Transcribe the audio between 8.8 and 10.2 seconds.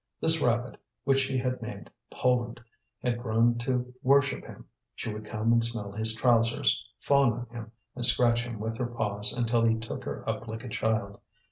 paws until he took